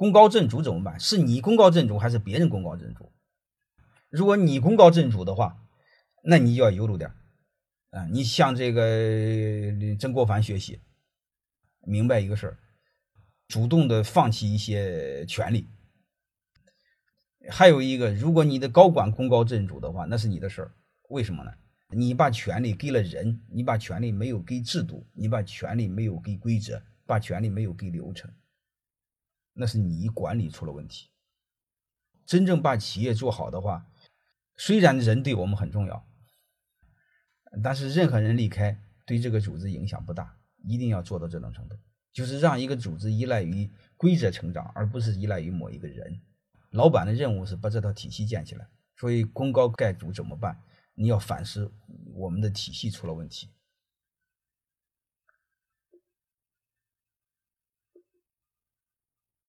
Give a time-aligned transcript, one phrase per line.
[0.00, 0.98] 功高震主怎么办？
[0.98, 3.12] 是你功高震主还是别人功高震主？
[4.08, 5.58] 如果你功高震主的话，
[6.24, 7.10] 那你就要悠着点
[7.90, 8.06] 啊！
[8.06, 8.82] 你向这个
[9.98, 10.80] 曾国藩学习，
[11.82, 12.58] 明白一个事儿，
[13.46, 15.68] 主动的放弃一些权利。
[17.50, 20.72] 还有一个，如果你的高管功高震主的话，那是你的事儿。
[21.10, 21.52] 为什么呢？
[21.90, 28.32] 你把权力给了人，你把权力没有给制度，你把权力没有给规则，把权力没有给流程，
[29.60, 31.10] 那是你管理出了问题。
[32.24, 33.86] 真正把企业做好的话，
[34.56, 36.08] 虽然人对我们很重要，
[37.62, 40.38] 但是任何人离开对这个组织影响不大。
[40.62, 41.76] 一定要做到这种程度，
[42.12, 46.20] 就是让一个组织依赖于规则成长，而不是依赖于某一个人。
[46.70, 50.58] 老板的任务是把这套体系建起来，所以功高盖主怎么办？
[50.94, 51.72] 你要反思
[52.14, 53.48] 我们的体系出了问题。